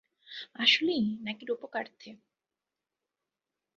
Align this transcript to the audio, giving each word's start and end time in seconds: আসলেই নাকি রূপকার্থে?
আসলেই 0.55 1.03
নাকি 1.23 1.43
রূপকার্থে? 1.45 2.09